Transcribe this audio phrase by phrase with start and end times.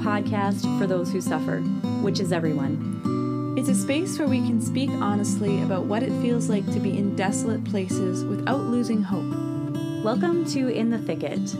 [0.00, 1.60] podcast for those who suffer,
[2.00, 3.54] which is everyone.
[3.58, 6.96] It's a space where we can speak honestly about what it feels like to be
[6.96, 9.34] in desolate places without losing hope.
[10.02, 11.54] Welcome to In the Thicket.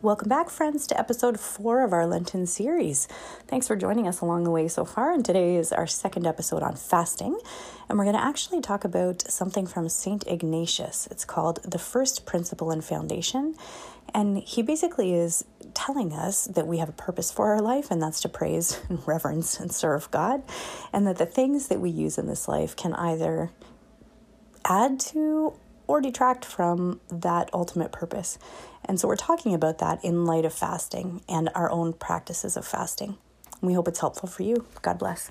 [0.00, 3.08] Welcome back, friends, to episode four of our Lenten series.
[3.48, 5.12] Thanks for joining us along the way so far.
[5.12, 7.38] And today is our second episode on fasting.
[7.88, 10.24] And we're going to actually talk about something from St.
[10.26, 11.08] Ignatius.
[11.10, 13.56] It's called The First Principle and Foundation.
[14.14, 15.44] And he basically is
[15.74, 19.06] telling us that we have a purpose for our life, and that's to praise and
[19.06, 20.42] reverence and serve God.
[20.92, 23.50] And that the things that we use in this life can either
[24.64, 25.54] add to
[25.86, 28.38] or detract from that ultimate purpose.
[28.84, 32.66] And so we're talking about that in light of fasting and our own practices of
[32.66, 33.16] fasting.
[33.60, 34.66] We hope it's helpful for you.
[34.82, 35.30] God bless.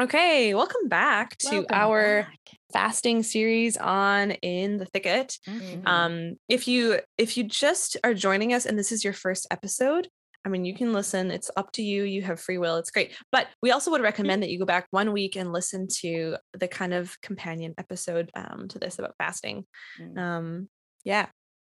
[0.00, 2.59] Okay, welcome back to Welcome our back.
[2.72, 5.36] Fasting series on In the Thicket.
[5.48, 5.86] Mhm.
[5.86, 10.08] Um, if you if you just are joining us and this is your first episode,
[10.44, 11.30] I mean, you can listen.
[11.30, 12.02] It's up to you.
[12.04, 12.76] You have free will.
[12.76, 13.14] It's great.
[13.30, 16.66] But we also would recommend that you go back one week and listen to the
[16.68, 19.66] kind of companion episode um, to this about fasting.
[20.00, 20.18] Mm.
[20.18, 20.68] Um,
[21.04, 21.26] yeah.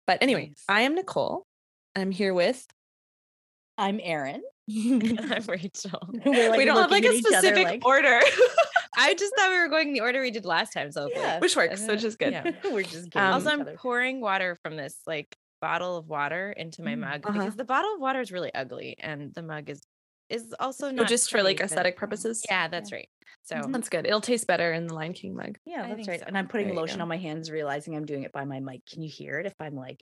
[0.07, 1.45] But anyway, I am Nicole.
[1.95, 2.65] I'm here with.
[3.77, 4.41] I'm Erin.
[4.69, 5.99] I'm Rachel.
[6.25, 8.21] Like, we don't have like a each other specific like- order,
[8.97, 10.91] I just thought we were going the order we did last time.
[10.91, 11.39] So I was like, Yeah.
[11.39, 12.31] which works, which is good.
[12.33, 12.51] yeah.
[12.71, 13.21] We're just kidding.
[13.21, 13.75] Um, also, I'm other.
[13.77, 16.99] pouring water from this like bottle of water into my Mm.
[16.99, 17.31] mug Uh-huh.
[17.39, 19.81] because the bottle of water is really ugly, and the mug is
[20.29, 22.43] is also Oh, not just for like aesthetic purposes.
[22.49, 23.07] Yeah, that's right.
[23.43, 23.61] So.
[23.69, 24.05] That's good.
[24.07, 25.57] It'll taste better in the Lion King mug.
[25.65, 26.19] Yeah, that's right.
[26.21, 26.25] so.
[26.25, 28.81] And I'm putting There lotion on my hands, realizing I'm doing it by my mic.
[28.85, 30.01] Can you hear it if I'm like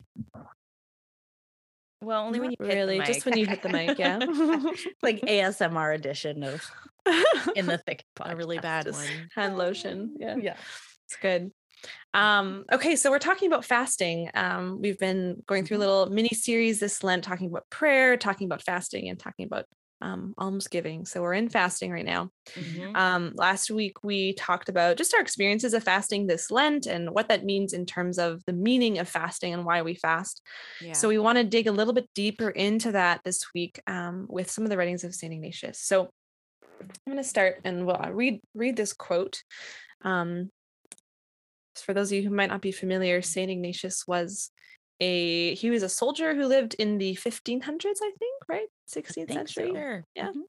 [2.02, 4.18] well, only when you Not hit the really, just when you hit the mic, yeah.
[5.04, 6.64] like ASMR edition of
[7.56, 9.08] in the thick a really bad one.
[9.36, 10.16] hand lotion.
[10.20, 10.36] Yeah.
[10.38, 10.56] Yeah.
[11.06, 11.52] It's good.
[12.14, 14.30] Um, okay, so we're talking about fasting.
[14.36, 15.82] Um, we've been going through a Mhm.
[15.88, 19.66] little mini series this Lent talking about prayer, talking about fasting, and talking about
[20.02, 21.06] um, almsgiving.
[21.06, 22.32] So we're in fasting right now.
[22.54, 22.96] Mhm.
[22.96, 27.30] Um, last week we talked about just our experiences of fasting this Lent and what
[27.30, 30.42] that means in terms of the meaning of fasting and why we fast.
[30.82, 30.94] Yeah.
[30.94, 34.50] So we want to dig a little bit deeper into that this week um, with
[34.50, 35.80] some of the writings of Saint Ignatius.
[35.80, 36.10] So
[36.82, 39.44] I'm going to start and well, I'll read read this quote.
[40.04, 40.52] Um,
[41.76, 44.52] for those of you who might not be familiar, Saint Ignatius was
[45.02, 48.68] a he was a soldier who lived in the 1500s, I think, right?
[48.88, 49.34] 16th think so.
[49.34, 49.72] century.
[49.74, 50.04] Sure.
[50.16, 50.28] Yeah.
[50.32, 50.42] Mhm.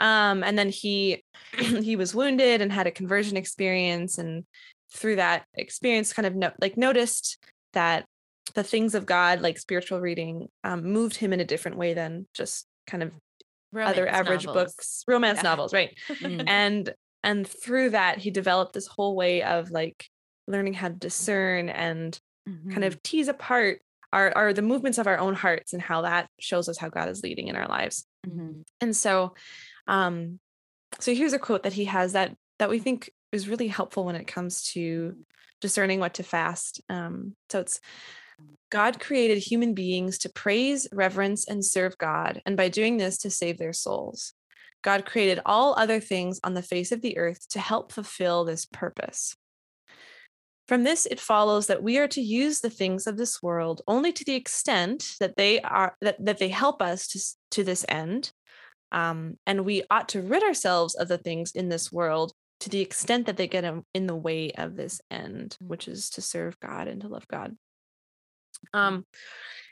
[0.00, 1.22] Um, and then he
[1.56, 4.44] he was wounded and had a conversion experience, and
[4.92, 7.38] through that experience, kind of no, like noticed
[7.72, 8.04] that
[8.54, 12.26] the things of God, like spiritual reading, um, moved him in a different way than
[12.34, 13.14] just kind of
[13.74, 14.74] other average novels.
[14.74, 15.50] books, romance Yeah.
[15.50, 15.96] novels, right?
[16.10, 16.44] Mm.
[16.48, 20.08] And and through that, he developed this whole way of like
[20.48, 22.18] learning how to discern and
[22.68, 22.86] kind Mhm.
[22.88, 23.80] of tease apart
[24.12, 27.08] our, our the movements of our own hearts and how that shows us how God
[27.08, 28.06] is leading in our lives.
[28.26, 28.64] Mhm.
[28.80, 29.34] And so
[29.86, 30.38] um
[31.00, 34.16] so here's a quote that he has that that we think is really helpful when
[34.16, 35.16] it comes to
[35.60, 36.80] discerning what to fast.
[36.88, 37.80] Um so it's
[38.70, 43.30] God created human beings to praise, reverence and serve God and by doing this to
[43.30, 44.34] save their souls.
[44.82, 48.66] God created all other things on the face of the earth to help fulfill this
[48.66, 49.36] purpose.
[50.72, 54.10] From this, it follows that we are to use the things of this world only
[54.10, 58.32] to the extent that they are that, that they help us to, to this end.
[58.90, 62.80] Um, and we ought to rid ourselves of the things in this world to the
[62.80, 66.58] extent that they get in- in the way of this end, which is to serve
[66.58, 67.54] God and to love God.
[68.74, 69.04] Um,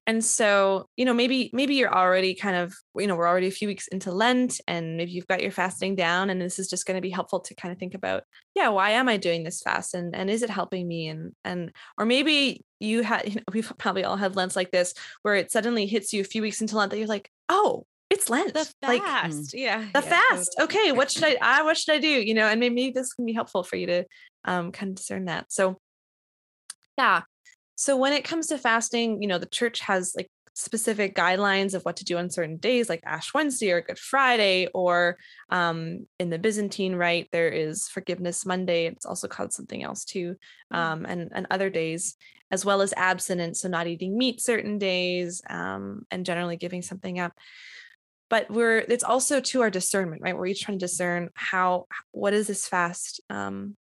[0.06, 3.52] and so, you know, maybe maybe you're already kind of, you know, we're already a
[3.52, 6.86] few weeks into Lent, and maybe you've got your fasting down, and this is just
[6.86, 8.24] going to be helpful to kind of think about,
[8.54, 11.70] yeah, why am I doing this fast, and and is it helping me, and and
[11.98, 15.52] or maybe you had, you know, we've probably all had Lents like this where it
[15.52, 18.68] suddenly hits you a few weeks into Lent that you're like, oh, it's Lent, The
[18.82, 19.54] like fast.
[19.54, 19.78] yeah.
[19.92, 20.54] the yeah, fast.
[20.58, 20.80] totally.
[20.80, 22.08] Okay, what should I, I what should I do?
[22.08, 24.04] You know, and maybe this can be helpful for you to
[24.44, 25.52] um kind of discern that.
[25.52, 25.78] So
[26.98, 27.22] yeah.
[27.80, 31.82] So when it comes to fasting, you know, the church has like specific guidelines of
[31.82, 35.16] what to do on certain days, like Ash Wednesday or Good Friday, or
[35.48, 38.84] um, in the Byzantine rite, there is Forgiveness Monday.
[38.84, 40.36] It's also called something else too,
[40.70, 42.16] um, and and other days,
[42.50, 47.18] as well as abstinence, so not eating meat certain days, um, and generally giving something
[47.18, 47.32] up.
[48.28, 50.36] But we're it's also to our discernment, right?
[50.36, 53.74] We're each trying to discern how what is this fast, um,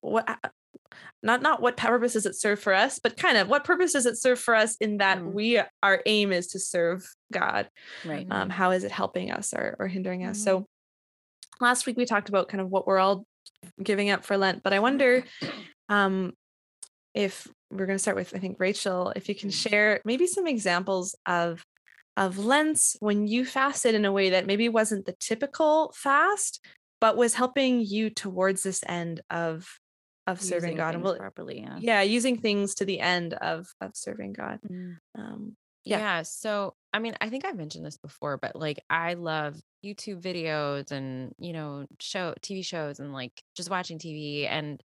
[0.00, 0.26] what
[1.22, 4.06] not not what purpose does it serve for us, but kind of what purpose does
[4.06, 5.32] it serve for us in that Mm.
[5.32, 7.68] we our aim is to serve God.
[8.04, 8.26] Right.
[8.30, 10.42] Um, how is it helping us or, or hindering us?
[10.42, 10.66] So
[11.60, 13.24] last week we talked about kind of what we're all
[13.82, 15.24] giving up for Lent, but I wonder
[15.88, 16.32] um,
[17.14, 20.46] if we're going to start with I think Rachel, if you can share maybe some
[20.46, 21.64] examples of
[22.16, 26.64] of Lent when you fasted in a way that maybe wasn't the typical fast,
[27.00, 29.66] but was helping you towards this end of
[30.26, 31.60] of serving God and we'll, properly.
[31.60, 31.78] Yeah.
[31.80, 34.60] yeah, using things to the end of of serving God.
[34.70, 34.96] Mm.
[35.18, 35.98] Um, Yeah.
[35.98, 36.22] Yeah.
[36.22, 40.92] So, I mean, I think I've mentioned this before, but like I love YouTube videos
[40.92, 44.82] and, you know, show TV shows and like just watching TV and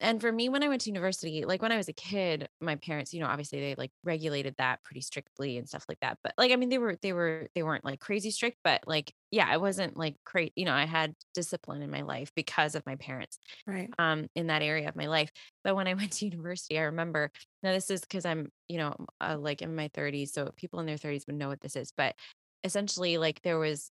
[0.00, 2.76] and for me when I went to university, like when I was a kid, my
[2.76, 6.18] parents, you know, obviously they like regulated that pretty strictly and stuff like that.
[6.22, 9.12] But like I mean they were they were they weren't like crazy strict, but like
[9.30, 12.84] yeah, I wasn't like crazy, you know, I had discipline in my life because of
[12.86, 13.90] my parents right.
[13.98, 15.30] um in that area of my life
[15.64, 17.30] but when i went to university i remember
[17.62, 20.86] now this is because i'm you know uh, like in my 30s so people in
[20.86, 22.14] their 30s would know what this is but
[22.64, 23.90] essentially like there was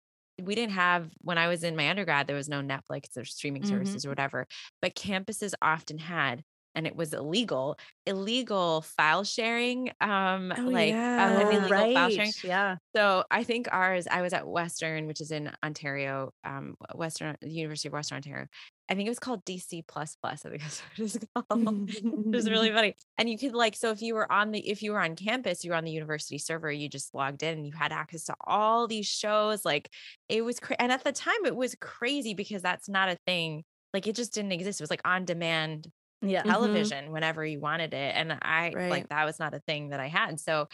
[0.44, 3.62] we didn't have when i was in my undergrad there was no netflix or streaming
[3.62, 3.64] Mhm.
[3.64, 4.46] services or whatever
[4.82, 6.42] but campuses often had
[6.74, 7.76] and it was illegal
[8.06, 11.18] illegal file sharing um Oh, like yeah.
[11.18, 12.32] um, illegal file sharing.
[12.42, 12.76] Yeah.
[12.96, 17.50] so I think ours, I was at Western, which is in Ontario, um, Western the
[17.50, 18.46] University of Western Ontario.
[18.90, 20.44] I think it was called DC plus plus.
[20.44, 21.90] I think that's what it was called.
[21.90, 22.96] it was really funny.
[23.18, 25.64] And you could like, so if you were on the, if you were on campus,
[25.64, 28.34] you were on the university server, you just logged in and you had access to
[28.44, 29.64] all these shows.
[29.64, 29.88] Like
[30.28, 33.62] it was, cra- and at the time it was crazy because that's not a thing.
[33.94, 34.80] Like it just didn't exist.
[34.80, 35.86] It was like on demand
[36.20, 36.40] Yeah.
[36.40, 36.50] Mm-hmm.
[36.50, 38.14] television whenever you wanted it.
[38.16, 38.90] And I Right.
[38.90, 40.40] like that was not a thing that I had.
[40.40, 40.66] So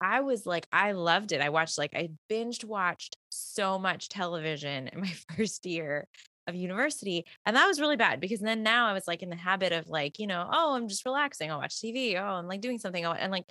[0.00, 1.40] I was like, I loved it.
[1.40, 6.06] I watched like I binged watched so much television in my first year
[6.46, 7.26] of university.
[7.44, 9.88] And that was really bad because then now I was like in the habit of
[9.88, 11.50] like, you know, oh, I'm just relaxing.
[11.50, 12.20] I'll watch TV.
[12.20, 13.04] Oh, I'm like doing something.
[13.04, 13.46] And like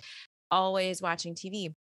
[0.50, 1.74] always watching TV.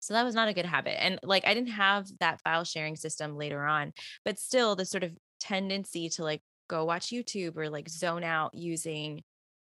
[0.00, 1.02] So that was not a good habit.
[1.02, 3.92] And like I didn't have that file sharing system later on,
[4.24, 8.54] but still the sort of tendency to like go watch YouTube or like zone out
[8.54, 9.22] using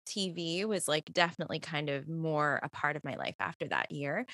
[0.06, 4.24] TV was like definitely kind of more a part of my life after that year.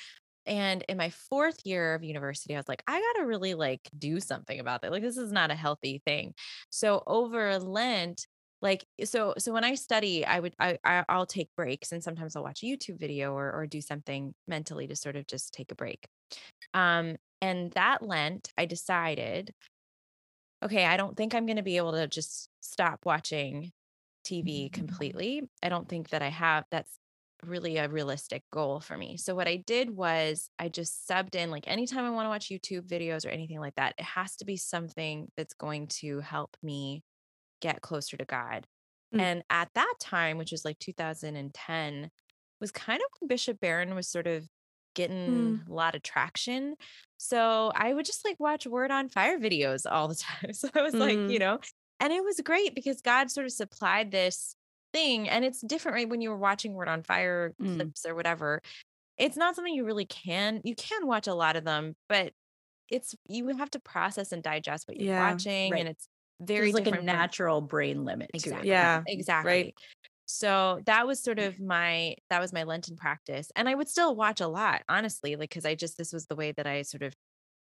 [0.47, 3.81] And in my fourth year of university, I was like, I got to really like
[3.97, 4.91] do something about that.
[4.91, 6.35] Like, this is not a healthy thing.
[6.71, 8.27] So over Lent,
[8.61, 12.37] like, so, so when I study, I would, I, I I'll take breaks and sometimes
[12.37, 15.73] I'll watch a YouTube video or, or do something mentally to sort of just take
[15.73, 16.07] a break.
[16.75, 19.53] Um, and that Lent, I decided,
[20.65, 23.73] okay, I don't think I'm going to be able to just stop watching
[24.25, 25.43] TV completely.
[25.63, 26.99] I don't think that I have that's
[27.45, 29.17] really a realistic goal for me.
[29.17, 32.49] So what I did was I just subbed in like anytime I want to watch
[32.49, 36.57] YouTube videos or anything like that, it has to be something that's going to help
[36.63, 37.03] me
[37.61, 38.67] get closer to God.
[39.15, 39.21] Mm.
[39.21, 42.11] And at that time, which was like 2010,
[42.61, 44.47] was kind of when Bishop Barron was sort of
[44.95, 46.77] getting a lot of traction.
[47.17, 50.53] So I would just like watch Word on Fire videos all the time.
[50.53, 51.33] So I was like, Mhm.
[51.33, 51.59] you know,
[52.01, 54.55] and it was great because God sort of supplied this
[54.93, 55.29] thing.
[55.29, 56.09] And it's different, right?
[56.09, 57.77] When you were watching Word on Fire Mm.
[57.77, 58.61] clips or whatever,
[59.19, 62.33] it's not something you really can, you can watch a lot of them, but
[62.91, 65.73] it's, you have to process and digest what you're Yeah, watching.
[65.73, 65.81] right.
[65.81, 66.09] And it's
[66.41, 68.69] very like a from- natural brain limit Exactly.
[68.69, 69.03] Yeah.
[69.07, 69.75] exactly
[70.27, 74.17] so that was sort of my that was my lenten practice and i would still
[74.17, 77.03] watch a lot honestly like because i just this was the way that i sort
[77.03, 77.13] of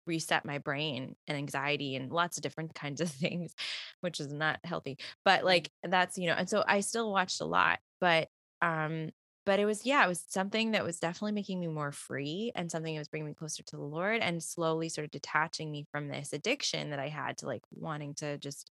[0.07, 3.55] reset my brain and anxiety and lots of different kinds of things
[4.01, 7.45] which is not healthy but like that's you know and so i still watched a
[7.45, 8.29] lot but
[8.63, 9.11] um
[9.47, 12.71] but it was yeah it was something that was definitely making me more free and
[12.71, 15.85] something that was bringing me closer to the lord and slowly sort of detaching me
[15.91, 18.71] from this addiction that i had to like wanting to just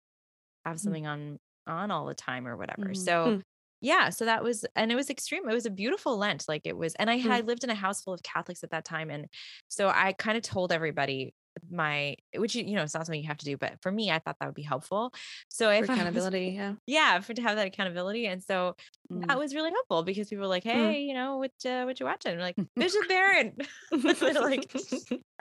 [0.65, 2.93] have something on on all the time or whatever Mhm.
[2.93, 3.41] so Hmm.
[3.81, 6.77] Yeah so that was and it was extreme it was a beautiful lent like it
[6.77, 9.25] was and i had lived in a house full of catholics at that time and
[9.67, 11.33] so i kind of told everybody
[11.69, 14.19] my which you know it's not something you have to do but for me i
[14.19, 15.11] thought that would be helpful
[15.49, 16.53] so For if was- accountability.
[16.55, 16.73] Yeah.
[16.87, 18.75] yeah for to have that accountability and so
[19.11, 19.27] Mm.
[19.27, 20.71] that was really helpful because people were like Mm.
[20.71, 23.57] hey you know what uh, what you watching I'm like bishop Barron
[23.91, 24.71] like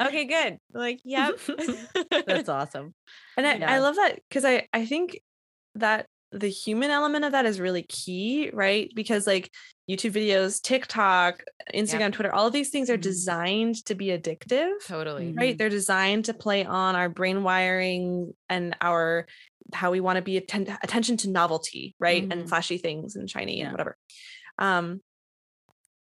[0.01, 1.39] okay good like yep
[2.27, 2.95] That's awesome.
[3.37, 3.71] And I, Yeah.
[3.73, 5.21] I love that because I, I think
[5.77, 8.91] that the human element of that is really key, right?
[8.95, 9.51] Because like
[9.91, 11.43] YouTube videos, TikTok,
[11.75, 13.03] Instagram, Twitter, all of these things are Mhm.
[13.03, 15.59] designed to be addictive, totally right?
[15.59, 19.27] They're designed to play on our brain wiring and our
[19.73, 22.29] how we want to be atten- attention to novelty, right?
[22.29, 22.33] Mhm.
[22.33, 23.65] And flashy things and shiny Yeah.
[23.65, 23.97] and whatever.
[24.59, 25.01] Um,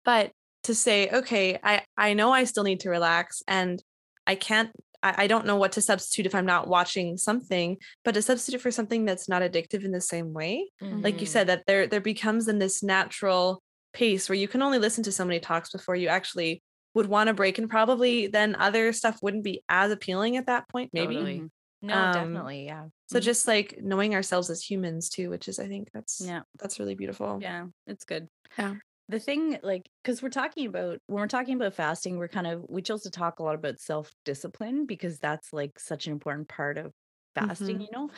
[0.05, 0.31] but
[0.63, 3.81] to say, okay, I I know I still need to relax and
[4.27, 4.71] I can't
[5.03, 8.61] I, I don't know what to substitute if I'm not watching something, but to substitute
[8.61, 10.69] for something that's not addictive in the same way.
[11.03, 11.27] Like you Mhm.
[11.27, 13.61] said, that there there becomes in this natural
[13.93, 16.61] pace where you can only listen to so many talks before you actually
[16.95, 20.67] would want to break and probably then other stuff wouldn't be as appealing at that
[20.69, 21.15] point, maybe.
[21.15, 21.49] Totally.
[21.81, 23.23] No Um, definitely yeah So Mhm.
[23.23, 26.41] just like knowing ourselves as humans too, which is I think that's Yeah.
[26.59, 27.39] that's really beautiful.
[27.41, 27.67] Yeah.
[27.87, 28.27] It's good.
[28.57, 28.75] Yeah.
[29.09, 32.65] The thing like because we're talking about when we're talking about fasting we're kind of
[32.69, 36.77] we chose to talk a lot about self-discipline because that's like such an important part
[36.77, 36.93] of
[37.35, 37.81] fasting Mhm.
[37.81, 38.09] you know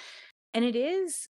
[0.53, 1.27] and it is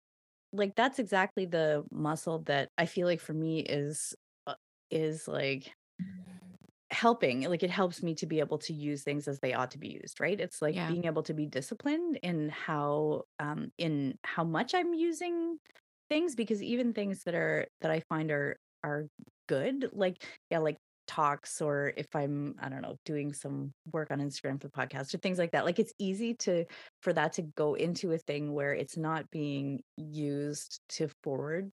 [0.53, 4.15] like that's exactly the muscle that i feel like for me is
[4.47, 4.55] uh,
[4.91, 5.73] is like
[6.91, 9.79] helping like it helps me to be able to use things as they ought to
[9.79, 10.85] be used right it's like Yeah.
[10.85, 15.57] being able to be disciplined in how um in how much i'm using
[16.09, 19.07] things because even things that are that i find are are
[19.47, 24.19] good like yeah like talks or if i'm i don't know doing some work on
[24.19, 26.65] instagram for the podcast or things like that like it's easy to
[27.03, 31.69] for that to go into a thing where it's not being used to forward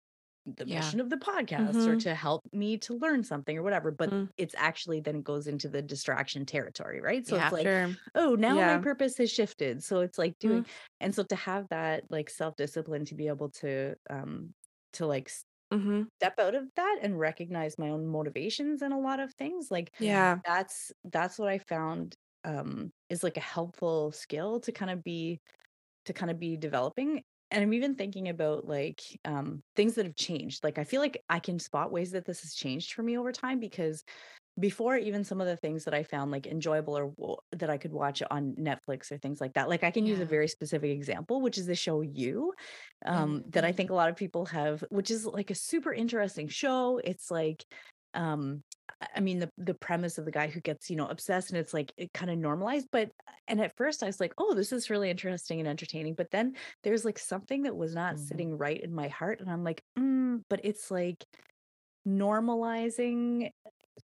[0.57, 0.79] the Yeah.
[0.79, 2.01] mission of the podcast or Mhm.
[2.01, 4.27] to help me to learn something or whatever but Mm.
[4.37, 7.89] it's actually then goes into the distraction territory right so Yeah, it's like sure.
[8.15, 8.75] oh now Yeah.
[8.75, 10.65] my purpose has shifted so it's like doing
[10.99, 14.53] and so to have that like self-discipline to be able to um
[14.93, 15.31] to like
[15.71, 19.71] hmm step out of that and recognize my own motivations in a lot of things
[19.71, 20.41] like Yeah.
[20.45, 25.39] that's that's what i found um is like a helpful skill to kind of be
[26.05, 30.15] to kind of be developing and i'm even thinking about like um things that have
[30.15, 33.17] changed like i feel like i can spot ways that this has changed for me
[33.17, 34.03] over time because
[34.59, 37.77] before even some of the things that i found like enjoyable or w- that i
[37.77, 40.91] could watch on netflix or things like that like i can use a very specific
[40.91, 42.53] example which is the show you
[43.05, 43.73] um that i Mhm.
[43.73, 47.63] think a lot of people have which is like a super interesting show it's like
[48.13, 48.61] um
[49.15, 51.73] I mean the the premise of the guy who gets you know obsessed and it's
[51.73, 53.09] like it kind of normalized but
[53.47, 56.55] and at first I was like oh this is really interesting and entertaining but then
[56.83, 58.19] there's like something that was not Mhm.
[58.19, 61.25] sitting right in my heart and I'm like mm, but it's like
[62.07, 63.51] normalizing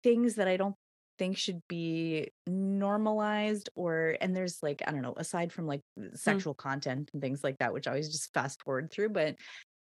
[0.04, 0.76] things that I don't
[1.18, 5.82] think should be normalized or and there's like I don't know aside from like
[6.16, 9.36] sexual content and things like that which I always just fast forward through but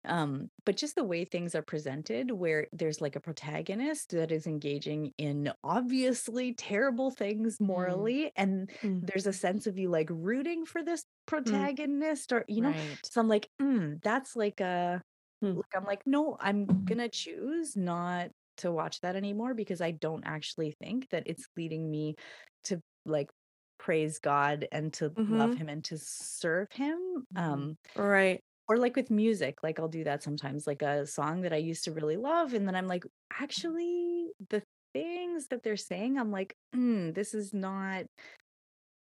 [0.07, 4.47] um but just the way things are presented where there's like a protagonist that is
[4.47, 9.01] engaging in obviously terrible things morally and Mm.
[9.03, 13.11] there's a sense of you like rooting for this protagonist or you know Right.
[13.11, 15.03] so I'm like mm, that's like a
[15.43, 15.55] Hmm.
[15.55, 20.25] like I'm like no I'm gonna choose not to watch that anymore because I don't
[20.27, 22.17] actually think that it's leading me
[22.65, 23.31] to like
[23.79, 25.61] praise God and to love Mhm.
[25.61, 27.31] him and to serve him Mhm.
[27.37, 28.43] um Right.
[28.69, 31.85] or like with music like I'll do that sometimes like a song that I used
[31.85, 34.63] to really love and then I'm like actually the
[34.95, 38.07] things that they're saying I'm like mm, this is not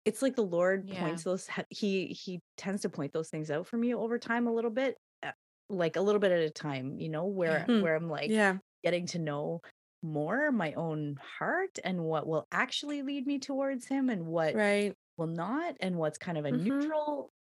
[0.05, 0.91] it's like the Lord Yeah.
[0.91, 4.53] points those he he tends to point those things out for me over time a
[4.55, 5.33] little bit uh,
[5.69, 7.77] like a little bit at a time you know where Hmm.
[7.77, 8.59] where I'm like Yeah.
[8.87, 9.61] Getting to know
[10.03, 14.97] more my own heart and what will actually lead me towards him and what Right.
[15.19, 16.97] will not and what's kind of a Mhm.
[16.97, 17.33] neutral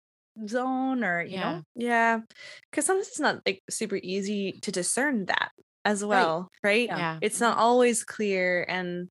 [0.47, 1.39] zone or you Yeah.
[1.39, 2.21] know Yeah.
[2.69, 5.51] Because sometimes it's not like super easy to discern that
[5.85, 6.33] as Right.
[6.33, 6.89] well, right?
[6.89, 6.97] Yeah.
[6.97, 7.21] Yeah.
[7.21, 8.63] It's not always clear.
[8.67, 9.09] And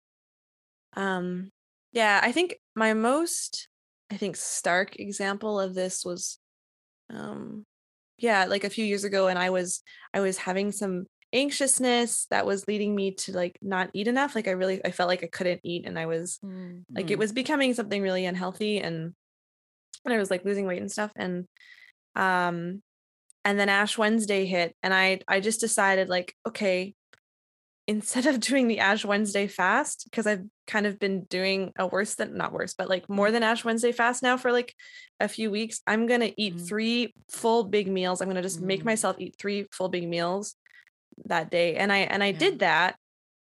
[0.95, 1.51] um,
[1.93, 3.69] yeah, I think my most,
[4.11, 6.39] I think, stark example of this was
[7.11, 7.65] um
[8.19, 9.83] yeah, like a few years ago and I was
[10.15, 14.35] I was having some anxiousness that was leading me to like not eat enough.
[14.35, 16.85] Like I really I felt like I couldn't eat and I was Mm.
[16.95, 17.19] like it Mm.
[17.19, 19.15] was becoming something really unhealthy and
[20.05, 21.47] and I was like losing weight and stuff and
[22.15, 22.83] um
[23.45, 26.95] and then Ash Wednesday hit and I I just decided like okay
[27.87, 32.15] instead of doing the Ash Wednesday fast because I've kind of been doing a worse
[32.15, 34.75] than not worse but like more than Ash Wednesday fast now for like
[35.21, 36.69] a few weeks I'm going to eat Mhm.
[36.69, 38.87] 3 full big meals I'm going to just make Mm.
[38.87, 40.57] myself eat 3 full big meals
[41.27, 42.39] that day and I and I Yeah.
[42.39, 42.97] did that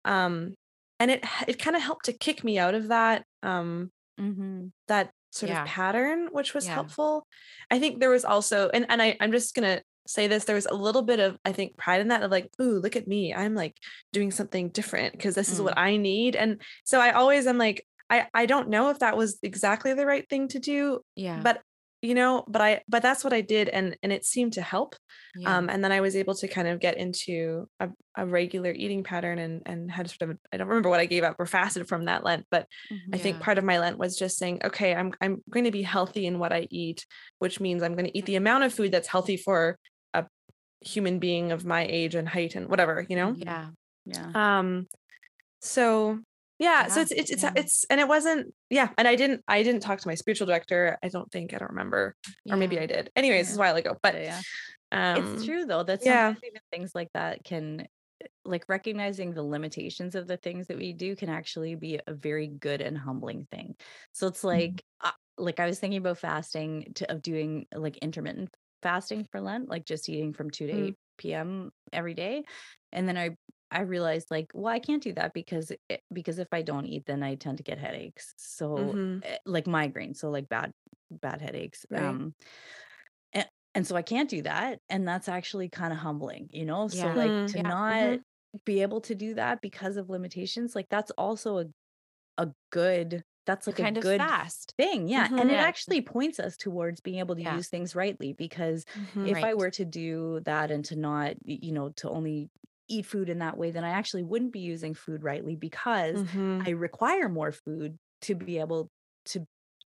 [0.05, 0.53] um
[1.00, 4.72] and it it kind of helped to kick me out of that um Mhm.
[4.88, 5.63] that sort Yeah.
[5.63, 6.75] of pattern which was Yeah.
[6.75, 7.27] helpful
[7.69, 10.67] i think there was also and, and I, i'm just gonna say this there was
[10.67, 13.34] a little bit of i think pride in that of like ooh look at me
[13.34, 13.75] i'm like
[14.13, 17.86] doing something different because this is what i need and so i always am like
[18.10, 21.41] i i don't know if that was exactly the right thing to do Yeah.
[21.43, 21.62] but
[22.05, 24.95] you know but i but that's what i did and and it seemed to help
[25.35, 25.57] yeah.
[25.57, 29.03] um and then i was able to kind of get into a, a regular eating
[29.03, 31.88] pattern and and had sort of i don't remember what i gave up or fasted
[31.88, 32.67] from that lent but
[33.13, 33.43] I think Yeah.
[33.45, 36.39] part of my Lent was just saying, okay, I'm I'm going to be healthy in
[36.39, 37.05] what I eat,
[37.39, 39.77] which means I'm going to eat the amount of food that's healthy for
[40.13, 40.25] a
[40.81, 43.33] human being of my age and height and whatever, you know.
[43.38, 43.67] yeah.
[44.05, 44.88] yeah Um,
[45.62, 46.19] so
[46.59, 47.51] yeah, so it's it's it's yeah.
[47.55, 50.97] it's and it wasn't yeah, and I didn't I didn't talk to my spiritual director.
[51.03, 52.15] I don't think I don't remember,
[52.50, 53.12] or maybe I did.
[53.15, 54.41] Anyways, it's a while ago, but yeah
[54.91, 56.31] um, it's true though that yeah.
[56.31, 57.88] even things like that can
[58.45, 62.47] like recognizing the limitations of the things that we do can actually be a very
[62.47, 63.75] good and humbling thing
[64.13, 68.50] so it's like uh, like i was thinking about fasting to of doing like intermittent
[68.81, 70.88] fasting for lent like just eating from 2 to Mm.
[70.88, 72.43] 8 p.m every day
[72.91, 73.31] and then i
[73.72, 77.05] I realized like, well, I can't do that because it, because if I don't eat,
[77.05, 78.34] then I tend to get headaches.
[78.38, 79.24] So Mhm.
[79.24, 80.72] eh, like migraines, so like bad
[81.12, 81.86] bad headaches.
[81.89, 82.19] Right.
[82.19, 82.36] Um,
[83.34, 86.88] and, and so I can't do that, and that's actually kind of humbling, you know.
[86.88, 87.13] So Yeah.
[87.13, 87.48] like Mhm.
[87.48, 87.72] to Yeah.
[87.88, 88.24] not Mhm.
[88.65, 91.65] be able to do that because of limitations, like that's also a
[92.39, 93.24] a good.
[93.45, 94.75] That's like kind a of good fast.
[94.77, 95.29] thing, yeah.
[95.29, 95.34] Mhm.
[95.38, 97.62] And it actually points us towards being able to Yeah.
[97.62, 99.25] use things rightly because Mhm.
[99.25, 102.50] if I were to do that and to not, you know, to only
[102.89, 106.68] eat food in that way, then I actually wouldn't be using food rightly because Mhm.
[106.68, 108.89] I require more food to be able
[109.27, 109.46] to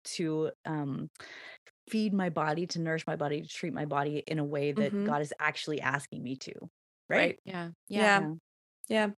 [0.05, 1.09] to um
[1.89, 4.93] feed my body, to nourish my body, to treat my body in a way that
[4.93, 5.05] Mhm.
[5.05, 6.53] God is actually asking me to.
[7.13, 7.35] Right.
[7.35, 7.39] Right?
[7.45, 7.71] Yeah.
[7.89, 8.11] Yeah.
[8.15, 8.33] Yeah.
[8.89, 9.11] Yeah.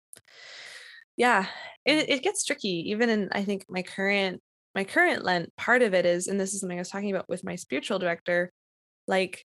[1.17, 1.48] Yeah.
[1.86, 4.41] It it gets tricky even in I think my current
[4.74, 7.29] my current Lent part of it is and this is something I was talking about
[7.29, 8.51] with my spiritual director
[9.08, 9.46] like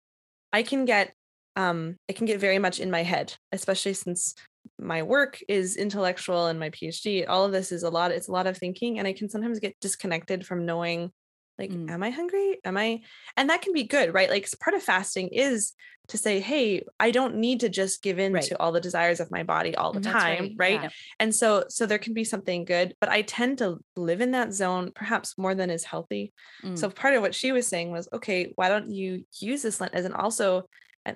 [0.54, 1.14] I can get
[1.60, 4.34] um it can get very much in my head especially since
[4.78, 8.32] my work is intellectual and my PhD all of this is a lot it's a
[8.32, 11.12] lot of thinking and I can sometimes get disconnected from knowing
[11.58, 11.92] like Mm.
[11.92, 13.02] am I hungry am I
[13.36, 15.74] and that can be good right like part of fasting is
[16.08, 18.44] to say hey I don't need to just give in Right.
[18.50, 20.90] to all the desires of my body all the That's time right, right yeah.
[21.20, 24.54] and so so there can be something good but I tend to live in that
[24.54, 26.32] zone perhaps more than is healthy
[26.64, 26.78] Mm.
[26.80, 29.94] so part of what she was saying was, okay, why don't you use this Lent
[29.94, 30.48] as an also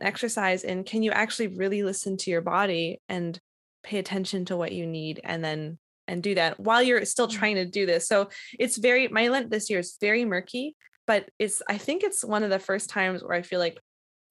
[0.02, 3.40] an exercise in can you actually really listen to your body and
[3.84, 7.32] pay attention to what you need and then and do that while you're still Mm.
[7.40, 8.08] trying to do this.
[8.08, 10.76] So it's very my Lent this year is very murky,
[11.08, 13.78] but it's I think it's one of the first times where I feel like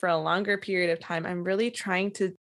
[0.00, 2.32] for a longer period of time I'm really trying to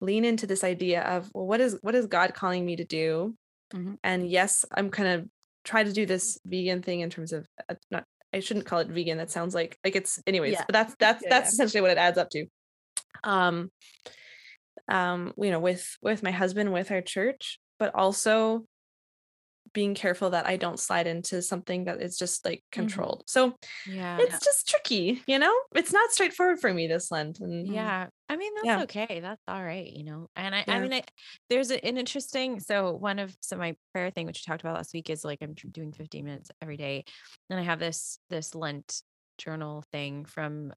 [0.00, 3.34] lean into this idea of well what is what is God calling me to do?
[3.74, 3.96] Mhm.
[4.04, 5.28] And yes, I'm kind of
[5.64, 8.04] try to do this vegan thing in terms of uh, not
[8.34, 9.16] I shouldn't call it vegan.
[9.18, 10.64] That sounds like like it's anyways, Yeah.
[10.66, 11.54] but that's that's Yeah, that's yeah.
[11.54, 12.46] essentially what it adds up to.
[13.26, 13.70] Um
[14.88, 18.64] um you know with with my husband with our church, but also
[19.72, 23.24] being careful that I don't slide into something that is just like controlled.
[23.26, 24.16] So Yeah.
[24.18, 25.54] it's just tricky, you know?
[25.74, 27.40] It's not straightforward for me this Lent.
[27.40, 28.06] And Yeah.
[28.28, 28.82] I mean, that's Yeah.
[28.84, 29.20] okay.
[29.20, 30.28] That's all right, you know.
[30.34, 30.76] And I, Yeah.
[30.76, 31.02] I mean, I,
[31.50, 32.58] there's an interesting.
[32.60, 35.42] So one of so my prayer thing, which we talked about last week, is like
[35.42, 37.04] I'm doing 15 minutes every day,
[37.50, 39.02] and I have this this Lent
[39.36, 40.72] journal thing from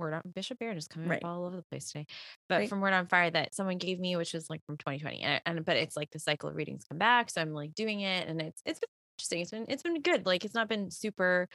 [0.00, 1.22] Word on Bishop Barron is coming Right.
[1.22, 2.06] up all over the place today,
[2.48, 2.68] but Right.
[2.68, 5.64] from Word on Fire that someone gave me, which was like from 2020, and, and
[5.64, 8.40] but it's like the cycle of readings come back, so I'm like doing it, and
[8.42, 9.40] it's it's been interesting.
[9.42, 10.26] It's been it's been good.
[10.26, 11.48] Like it's not been super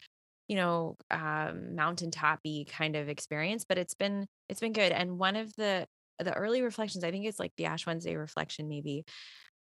[0.47, 5.35] you know um mountaintoppy kind of experience but it's been it's been good and one
[5.35, 5.87] of the
[6.19, 9.03] the early reflections i think it's like the ash wednesday reflection maybe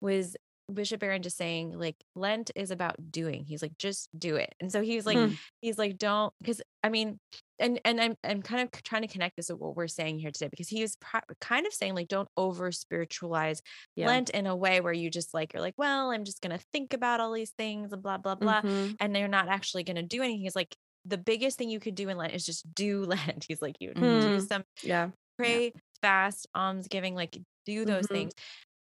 [0.01, 0.35] was
[0.71, 4.71] bishop Barron just saying like lent is about doing he's like just do it and
[4.71, 5.33] so he's like Hmm.
[5.61, 7.19] he's like don't because i mean
[7.59, 10.31] and and I'm, I'm kind of trying to connect this with what we're saying here
[10.31, 13.61] today because he was pro- kind of saying like don't over spiritualize
[13.95, 14.07] Yeah.
[14.07, 16.93] lent in a way where you just like you're like well i'm just gonna think
[16.93, 18.95] about all these things and blah blah blah Mhm.
[18.99, 20.41] and they're not actually going to do anything.
[20.41, 23.45] He's like, the biggest thing you could do in Lent is just do Lent.
[23.47, 24.39] He's like, you do Hmm.
[24.39, 25.09] some yeah.
[25.37, 28.09] pray, fast, alms giving, like do those Mhm.
[28.09, 28.33] things.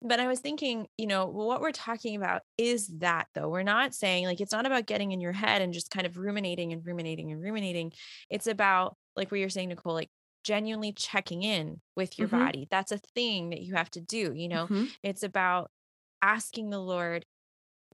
[0.04, 3.48] But I was thinking, you know, what we're talking about is that though.
[3.48, 6.16] We're not saying like it's not about getting in your head and just kind of
[6.18, 7.92] ruminating and ruminating and ruminating.
[8.28, 10.10] It's about like what you're saying, Nicole, like
[10.44, 12.32] genuinely checking in with your Mhm.
[12.32, 12.68] body.
[12.70, 14.66] That's a thing that you have to do, you know.
[14.66, 14.92] Mhm.
[15.02, 15.70] It's about
[16.20, 17.24] asking the Lord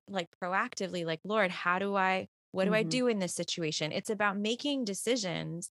[0.08, 2.88] like proactively like lord how do i what do i Mhm.
[2.90, 5.70] do in this situation it's about making decisions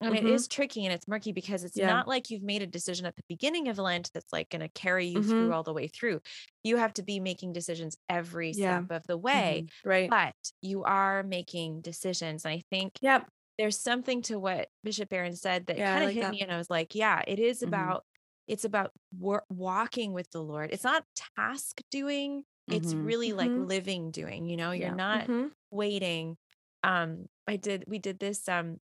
[0.00, 0.32] and it Mhm.
[0.32, 1.86] is tricky and it's murky because it's Yeah.
[1.86, 4.68] not like you've made a decision at the beginning of lent that's like going to
[4.70, 5.28] carry you Mhm.
[5.28, 6.20] through all the way through
[6.64, 8.80] you have to be making decisions every Yeah.
[8.80, 10.08] step of the way Right.
[10.10, 13.28] but you are making decisions and i think Yep.
[13.58, 16.30] there's something to what bishop Barron said that Yeah, kind of like hit that.
[16.32, 17.68] me and i was like yeah it is Mhm.
[17.68, 18.04] about
[18.46, 21.04] it's about wor- walking with the lord it's not
[21.36, 23.04] task doing it's Mhm.
[23.04, 23.68] really like Mhm.
[23.68, 25.28] living doing you know you're not
[25.70, 26.36] waiting
[26.82, 28.80] um i did we did this um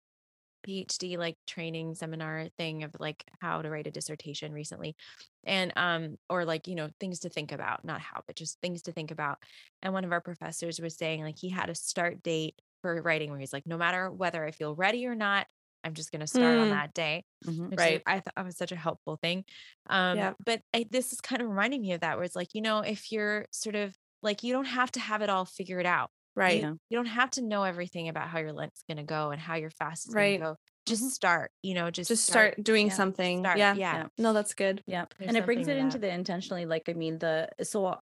[0.65, 4.95] phd like training seminar thing of like how to write a dissertation recently
[5.43, 8.81] and um or like you know things to think about not how but just things
[8.83, 9.37] to think about
[9.81, 13.29] and one of our professors was saying like he had a start date for writing
[13.31, 15.47] where he's like no matter whether i feel ready or not
[15.83, 16.71] i'm just going to start on Hmm.
[16.71, 17.73] that day Mhm.
[17.77, 18.01] Right.
[18.05, 19.45] I thought it was such a helpful thing.
[19.87, 20.35] Um, Yeah.
[20.45, 22.79] but I, this is kind of reminding me of that, where it's like, you know,
[22.81, 26.11] if you're sort of like, you don't have to have it all figured out.
[26.35, 26.69] Right.
[26.69, 29.39] You, you don't have to know everything about how your Lent's going to go and
[29.41, 30.39] how your fast is Right.
[30.39, 30.57] going to go.
[30.85, 31.11] Just Mhm.
[31.11, 32.95] start, you know, just, Just start doing Yeah.
[32.95, 33.39] something.
[33.39, 33.57] Start.
[33.57, 33.77] Yeah.
[33.93, 34.07] Yeah.
[34.17, 34.83] No, that's good.
[34.87, 35.05] Yeah.
[35.19, 37.99] There's and it brings it into the intentionally, like, I mean, the so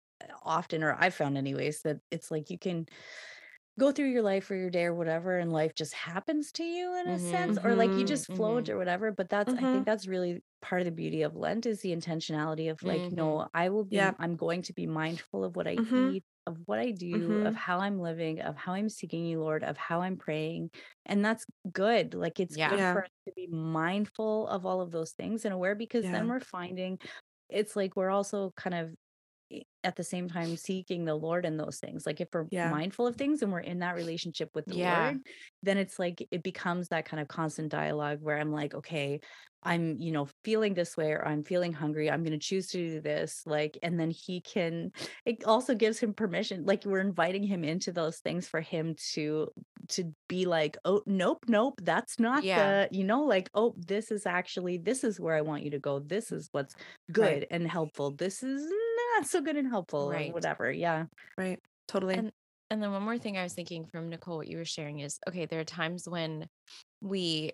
[0.43, 2.87] often, or I've found anyways, that it's like you can
[3.79, 6.95] go through your life or your day or whatever, and life just happens to you
[6.99, 7.19] in a Mhm.
[7.19, 8.05] sense, or like you Mhm.
[8.05, 8.69] just float Mhm.
[8.69, 9.11] or whatever.
[9.11, 9.67] But that's, I Mhm.
[9.67, 13.47] think that's really part of the beauty of Lent is the intentionality of like, no,
[13.53, 14.15] I will be, Yeah.
[14.19, 16.15] I'm going to be mindful of what I Mhm.
[16.15, 17.45] eat, of what I do, Mhm.
[17.45, 20.71] of how I'm living, of how I'm seeking you, Lord, of how I'm praying.
[21.05, 22.13] And that's good.
[22.15, 22.69] Like it's Yeah.
[22.69, 26.11] good for us to be mindful of all of those things and aware because Yeah.
[26.11, 26.99] then we're finding
[27.49, 28.95] it's like we're also kind of
[29.51, 32.05] Eh, at the same time seeking the Lord in those things.
[32.07, 32.69] Like if we're Yeah.
[32.69, 34.79] mindful of things and we're in that relationship with the Yeah.
[34.79, 35.19] Lord,
[35.61, 39.19] then it's like it becomes that kind of constant dialogue where I'm like, okay,
[39.61, 42.09] I'm, you know, feeling this way or I'm feeling hungry.
[42.09, 43.43] I'm going to choose to do this.
[43.45, 44.91] Like, and then he can,
[45.25, 46.65] it also gives him permission.
[46.65, 49.49] Like we're inviting him into those things for him to,
[49.89, 52.53] to be like, oh, nope, nope, that's not Yeah.
[52.55, 55.79] the, you know, like, oh, this is actually, this is where I want you to
[55.79, 55.99] go.
[55.99, 56.75] This is what's
[57.11, 58.11] good and helpful.
[58.11, 58.71] This is
[59.15, 60.29] not so good and helpful Right.
[60.29, 60.71] or whatever.
[60.71, 61.05] Yeah.
[61.37, 61.59] Right.
[61.87, 62.23] Totally.
[62.23, 62.31] And
[62.71, 65.19] and then one more thing I was thinking from Nicole, what you were sharing is
[65.27, 66.47] okay, there are times when
[67.01, 67.53] we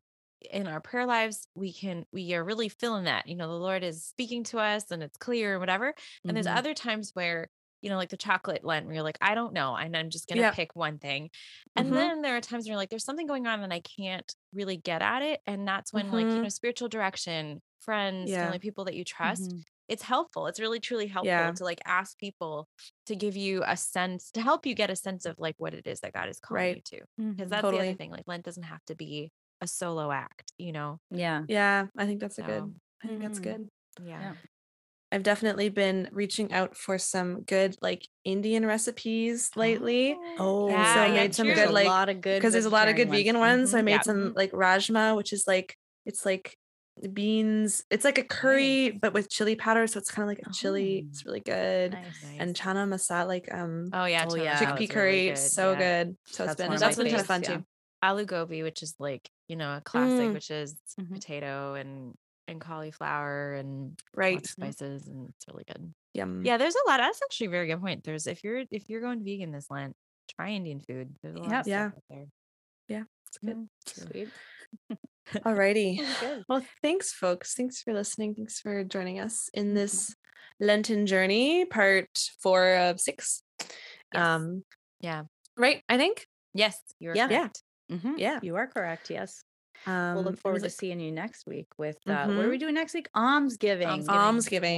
[0.52, 3.84] in our prayer lives, we can we are really feeling that, you know, the Lord
[3.84, 5.94] is speaking to us and it's clear and whatever.
[6.28, 6.48] And there's Mhm.
[6.48, 7.50] other times where,
[7.82, 9.76] you know, like the chocolate Lent, where you're like, I don't know.
[9.76, 10.52] And I'm just gonna Yeah.
[10.52, 11.30] pick one thing.
[11.76, 11.96] And Mhm.
[11.96, 14.78] then there are times where you're like, there's something going on and I can't really
[14.78, 15.42] get at it.
[15.46, 16.44] And that's when like, you Mhm.
[16.44, 18.36] know, spiritual direction, friends, Yeah.
[18.38, 19.64] family, people that you trust, Mhm.
[19.92, 20.48] It's helpful.
[20.48, 21.52] It's really truly helpful Yeah.
[21.54, 22.68] to like ask people
[23.08, 25.86] to give you a sense to help you get a sense of like what it
[25.88, 26.76] is that God is calling Right.
[26.78, 27.06] you to.
[27.18, 27.90] Because that's the Totally.
[27.90, 28.12] other thing.
[28.12, 31.00] Like Lent doesn't have to be a solo act, you know?
[31.12, 31.44] Yeah.
[31.48, 31.88] yeah.
[31.98, 32.64] I think that's a good.
[33.04, 33.44] I think that's Mhm.
[33.44, 33.70] good.
[34.04, 34.34] Yeah.
[35.14, 40.18] I've definitely been reaching out for some good like Indian recipes lately.
[40.40, 41.56] Oh, Yeah, so I yeah, made some true.
[41.56, 43.70] good a lot of good because there's a lot of good vegan ones.
[43.70, 43.72] Mhm.
[43.72, 44.02] So I made Yeah.
[44.04, 45.76] some like rajma, which is like
[46.06, 46.58] it's like
[47.14, 47.84] beans.
[47.90, 49.88] It's like a curry, but with chili powder.
[49.88, 51.06] So it's kind of like a chili.
[51.10, 51.30] It's Oh.
[51.30, 51.94] really good.
[51.94, 52.26] Nice.
[52.38, 54.60] And chana masala, like um Oh yeah, Oh, chana yeah.
[54.60, 55.78] chickpea curry, really good, so yeah.
[56.04, 56.18] good.
[56.26, 57.58] So it's That's been one of that's my been kind of fun yeah.
[57.58, 57.66] too.
[58.04, 60.34] Alu gobi, which is like, you know, a classic, Mm.
[60.34, 61.14] which is Mhm.
[61.14, 62.16] potato and
[62.48, 64.38] and cauliflower and lots Right.
[64.38, 65.94] of spices and it's really good.
[66.14, 66.44] Yum.
[66.44, 66.98] Yeah, there's a lot.
[66.98, 68.04] That's actually a very good point.
[68.04, 69.96] There's if you're if you're going vegan this Lent,
[70.36, 71.16] try Indian food.
[71.22, 71.62] There's a lot Yep.
[71.62, 71.90] of Yeah.
[71.92, 72.28] stuff out there.
[73.28, 73.56] It's good.
[73.56, 74.30] Mm, Sweet.
[75.46, 76.00] Alrighty.
[76.50, 77.54] Well, thanks, folks.
[77.54, 78.36] Thanks for listening.
[78.36, 79.76] Thanks for joining us in Mhm.
[79.76, 80.16] this
[80.60, 82.10] Lenten journey, part
[82.42, 83.44] four of six.
[83.60, 83.70] Yes.
[84.14, 84.64] Um,
[85.00, 85.24] Yeah.
[85.58, 85.84] right.
[85.90, 86.28] I think.
[86.54, 87.30] Yes, you're Yeah.
[87.30, 87.38] Yeah.
[87.40, 87.64] correct.
[87.92, 88.20] Mhm.
[88.20, 88.40] Yeah.
[88.44, 89.10] You are correct.
[89.10, 89.44] Yes.
[89.88, 92.60] Um, We'll look forward to seeing you next week with uh, what are we Mhm.
[92.60, 93.08] doing next week?
[93.16, 93.88] Almsgiving.
[93.88, 94.16] Almsgiving.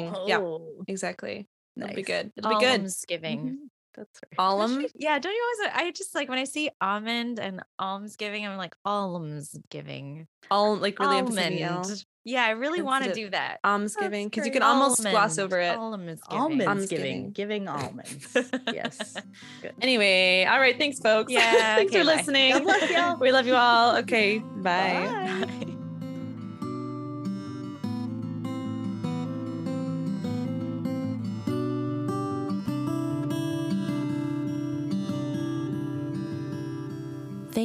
[0.10, 0.16] almsgiving.
[0.28, 1.50] Yeah, Oh, exactly.
[1.76, 2.32] It'll be good.
[2.38, 2.80] It'll be good.
[2.82, 3.70] Almsgiving.
[3.95, 4.36] That's right.
[4.38, 4.86] Alum.
[4.95, 5.73] Yeah, don't you always?
[5.75, 10.27] I just like when I see almond and almsgiving, I'm like almsgiving.
[10.49, 11.77] All like really emphasizing the L.
[11.79, 12.06] Almond.
[12.25, 13.60] Yeah, I really want to do that.
[13.65, 15.75] Almsgiving because you can almost gloss over it.
[15.75, 16.67] Almsgiving.
[16.67, 17.34] Almondsgiving.
[17.34, 18.27] Giving almonds.
[18.73, 19.15] yes.
[19.62, 19.73] Good.
[19.82, 20.77] Anyway, all right.
[20.77, 21.32] Thanks, folks.
[21.32, 22.15] Yeah, thanks okay, for bye.
[22.15, 22.53] listening.
[22.53, 23.17] God bless y'all.
[23.17, 23.97] we love you all.
[23.97, 24.39] Okay.
[24.58, 25.38] bye.
[25.41, 25.60] Bye.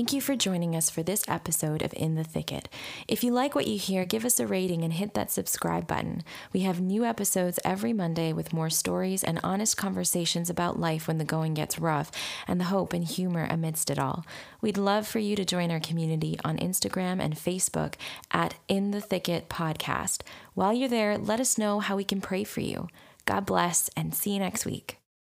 [0.08, 2.70] Thank you for joining us for this episode of In the Thicket.
[3.06, 6.22] If you like what you hear, give us a rating and hit that subscribe button.
[6.50, 11.18] We have new episodes every Monday with more stories and honest conversations about life when
[11.18, 12.10] the going gets rough
[12.46, 14.24] and the hope and humor amidst it all.
[14.62, 17.96] We'd love for you to join our community on Instagram and Facebook
[18.30, 20.22] at In the Thicket Podcast.
[20.54, 22.88] While you're there, let us know how we can pray for you.
[23.26, 24.96] God bless and see you next week.